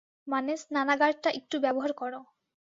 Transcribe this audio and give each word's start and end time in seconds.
মানে, 0.27 0.51
স্নানাগারটা 0.57 1.29
একটু 1.39 1.55
ব্যবহার 1.59 1.91
করো। 1.93 2.19